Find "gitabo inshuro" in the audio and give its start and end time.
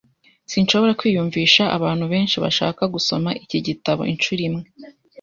3.67-4.41